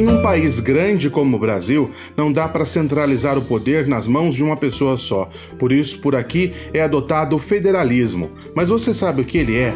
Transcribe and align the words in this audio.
Em 0.00 0.08
um 0.08 0.22
país 0.22 0.58
grande 0.60 1.10
como 1.10 1.36
o 1.36 1.38
Brasil, 1.38 1.90
não 2.16 2.32
dá 2.32 2.48
para 2.48 2.64
centralizar 2.64 3.36
o 3.36 3.42
poder 3.42 3.86
nas 3.86 4.06
mãos 4.06 4.34
de 4.34 4.42
uma 4.42 4.56
pessoa 4.56 4.96
só. 4.96 5.28
Por 5.58 5.70
isso, 5.70 6.00
por 6.00 6.16
aqui 6.16 6.54
é 6.72 6.80
adotado 6.80 7.36
o 7.36 7.38
federalismo. 7.38 8.30
Mas 8.54 8.70
você 8.70 8.94
sabe 8.94 9.20
o 9.20 9.26
que 9.26 9.36
ele 9.36 9.58
é? 9.58 9.74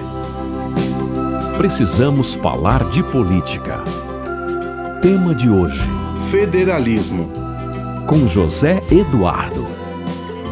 Precisamos 1.58 2.32
falar 2.32 2.88
de 2.88 3.02
política. 3.02 3.84
Tema 5.02 5.34
de 5.34 5.50
hoje: 5.50 5.82
Federalismo. 6.30 7.30
Com 8.06 8.26
José 8.26 8.82
Eduardo. 8.90 9.83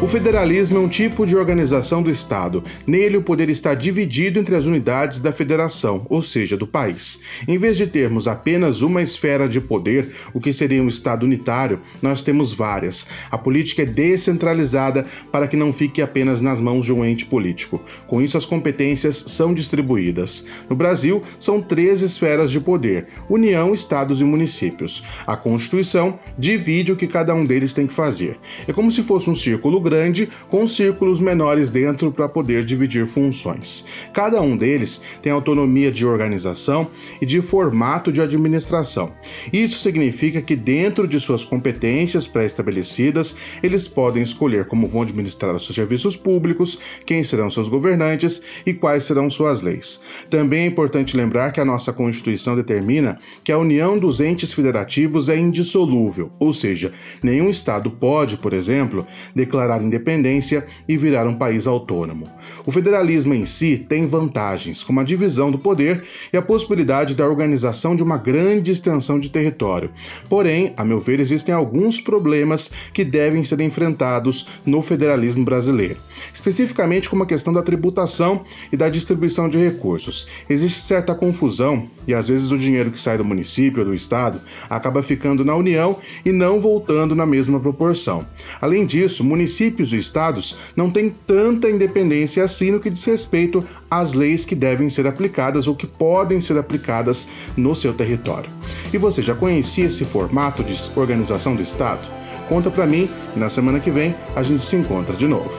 O 0.03 0.07
federalismo 0.07 0.77
é 0.77 0.81
um 0.81 0.89
tipo 0.89 1.25
de 1.25 1.33
organização 1.33 2.03
do 2.03 2.11
Estado. 2.11 2.61
Nele, 2.85 3.15
o 3.15 3.21
poder 3.21 3.47
está 3.47 3.73
dividido 3.73 4.37
entre 4.37 4.53
as 4.53 4.65
unidades 4.65 5.21
da 5.21 5.31
federação, 5.31 6.05
ou 6.09 6.21
seja, 6.21 6.57
do 6.57 6.67
país. 6.67 7.21
Em 7.47 7.57
vez 7.57 7.77
de 7.77 7.87
termos 7.87 8.27
apenas 8.27 8.81
uma 8.81 9.01
esfera 9.01 9.47
de 9.47 9.61
poder, 9.61 10.13
o 10.33 10.41
que 10.41 10.51
seria 10.51 10.83
um 10.83 10.89
Estado 10.89 11.25
unitário, 11.25 11.79
nós 12.01 12.21
temos 12.21 12.51
várias. 12.51 13.07
A 13.31 13.37
política 13.37 13.83
é 13.83 13.85
descentralizada 13.85 15.05
para 15.31 15.47
que 15.47 15.55
não 15.55 15.71
fique 15.71 16.01
apenas 16.01 16.41
nas 16.41 16.59
mãos 16.59 16.83
de 16.83 16.91
um 16.91 17.05
ente 17.05 17.25
político. 17.25 17.81
Com 18.05 18.21
isso, 18.21 18.37
as 18.37 18.45
competências 18.45 19.23
são 19.27 19.53
distribuídas. 19.53 20.45
No 20.69 20.75
Brasil, 20.75 21.23
são 21.39 21.61
três 21.61 22.01
esferas 22.01 22.51
de 22.51 22.59
poder: 22.59 23.07
União, 23.29 23.73
Estados 23.73 24.19
e 24.19 24.25
municípios. 24.25 25.01
A 25.25 25.37
Constituição 25.37 26.19
divide 26.37 26.91
o 26.91 26.97
que 26.97 27.07
cada 27.07 27.33
um 27.33 27.45
deles 27.45 27.73
tem 27.73 27.87
que 27.87 27.93
fazer. 27.93 28.37
É 28.67 28.73
como 28.73 28.91
se 28.91 29.01
fosse 29.01 29.29
um 29.29 29.35
círculo 29.35 29.79
grande 29.79 29.92
grande 29.93 30.27
com 30.49 30.67
círculos 30.67 31.19
menores 31.19 31.69
dentro 31.69 32.11
para 32.11 32.27
poder 32.27 32.65
dividir 32.65 33.05
funções. 33.05 33.85
Cada 34.11 34.41
um 34.41 34.57
deles 34.57 35.01
tem 35.21 35.31
autonomia 35.31 35.91
de 35.91 36.05
organização 36.05 36.89
e 37.21 37.25
de 37.25 37.41
formato 37.41 38.11
de 38.11 38.19
administração. 38.19 39.13
Isso 39.51 39.77
significa 39.77 40.41
que, 40.41 40.55
dentro 40.55 41.07
de 41.07 41.19
suas 41.19 41.45
competências 41.45 42.25
pré-estabelecidas, 42.25 43.35
eles 43.61 43.87
podem 43.87 44.23
escolher 44.23 44.65
como 44.65 44.87
vão 44.87 45.03
administrar 45.03 45.55
os 45.55 45.65
seus 45.65 45.75
serviços 45.75 46.17
públicos, 46.17 46.79
quem 47.05 47.23
serão 47.23 47.51
seus 47.51 47.69
governantes 47.69 48.41
e 48.65 48.73
quais 48.73 49.03
serão 49.03 49.29
suas 49.29 49.61
leis. 49.61 50.01
Também 50.29 50.63
é 50.63 50.65
importante 50.65 51.15
lembrar 51.15 51.51
que 51.51 51.61
a 51.61 51.65
nossa 51.65 51.93
Constituição 51.93 52.55
determina 52.55 53.19
que 53.43 53.51
a 53.51 53.57
união 53.57 53.99
dos 53.99 54.19
entes 54.19 54.53
federativos 54.53 55.29
é 55.29 55.37
indissolúvel, 55.37 56.31
ou 56.39 56.53
seja, 56.53 56.91
nenhum 57.21 57.49
Estado 57.49 57.91
pode, 57.91 58.37
por 58.37 58.53
exemplo, 58.53 59.05
declarar 59.35 59.82
independência 59.83 60.65
e 60.87 60.97
virar 60.97 61.27
um 61.27 61.35
país 61.35 61.67
autônomo. 61.67 62.29
O 62.65 62.71
federalismo 62.71 63.33
em 63.33 63.45
si 63.45 63.77
tem 63.77 64.07
vantagens, 64.07 64.83
como 64.83 64.99
a 64.99 65.03
divisão 65.03 65.51
do 65.51 65.59
poder 65.59 66.03
e 66.31 66.37
a 66.37 66.41
possibilidade 66.41 67.15
da 67.15 67.27
organização 67.27 67.95
de 67.95 68.03
uma 68.03 68.17
grande 68.17 68.71
extensão 68.71 69.19
de 69.19 69.29
território. 69.29 69.91
Porém, 70.29 70.73
a 70.77 70.83
meu 70.83 70.99
ver, 70.99 71.19
existem 71.19 71.53
alguns 71.53 71.99
problemas 71.99 72.71
que 72.93 73.03
devem 73.03 73.43
ser 73.43 73.59
enfrentados 73.59 74.47
no 74.65 74.81
federalismo 74.81 75.43
brasileiro, 75.43 75.97
especificamente 76.33 77.09
como 77.09 77.23
a 77.23 77.27
questão 77.27 77.53
da 77.53 77.61
tributação 77.61 78.43
e 78.71 78.77
da 78.77 78.89
distribuição 78.89 79.49
de 79.49 79.57
recursos. 79.57 80.27
Existe 80.49 80.81
certa 80.81 81.13
confusão 81.15 81.87
e 82.07 82.13
às 82.13 82.27
vezes 82.27 82.51
o 82.51 82.57
dinheiro 82.57 82.91
que 82.91 82.99
sai 82.99 83.17
do 83.17 83.25
município 83.25 83.81
ou 83.81 83.87
do 83.87 83.93
estado 83.93 84.39
acaba 84.69 85.03
ficando 85.03 85.45
na 85.45 85.55
União 85.55 85.97
e 86.25 86.31
não 86.31 86.61
voltando 86.61 87.15
na 87.15 87.25
mesma 87.25 87.59
proporção. 87.59 88.25
Além 88.61 88.85
disso, 88.85 89.23
municípios 89.23 89.72
municípios 89.73 89.91
e 89.91 89.97
estados 89.97 90.55
não 90.75 90.89
têm 90.89 91.09
tanta 91.09 91.69
independência 91.69 92.43
assim 92.43 92.71
no 92.71 92.79
que 92.79 92.89
diz 92.89 93.03
respeito 93.05 93.67
às 93.89 94.13
leis 94.13 94.45
que 94.45 94.55
devem 94.55 94.89
ser 94.89 95.07
aplicadas 95.07 95.67
ou 95.67 95.75
que 95.75 95.87
podem 95.87 96.39
ser 96.39 96.57
aplicadas 96.57 97.27
no 97.57 97.75
seu 97.75 97.93
território. 97.93 98.49
E 98.93 98.97
você 98.97 99.21
já 99.21 99.35
conhecia 99.35 99.85
esse 99.85 100.05
formato 100.05 100.63
de 100.63 100.75
organização 100.95 101.55
do 101.55 101.61
Estado? 101.61 102.07
Conta 102.47 102.69
para 102.69 102.85
mim 102.85 103.09
e 103.35 103.39
na 103.39 103.49
semana 103.49 103.79
que 103.79 103.89
vem 103.89 104.15
a 104.35 104.43
gente 104.43 104.63
se 104.63 104.75
encontra 104.75 105.15
de 105.15 105.27
novo. 105.27 105.51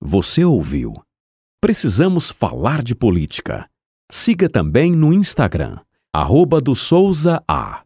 Você 0.00 0.44
ouviu? 0.44 0.94
Precisamos 1.60 2.30
falar 2.30 2.82
de 2.82 2.94
política. 2.94 3.66
Siga 4.10 4.48
também 4.48 4.92
no 4.92 5.12
Instagram, 5.12 5.78
arroba 6.14 6.60
do 6.60 6.74
Souza 6.74 7.42
A. 7.48 7.82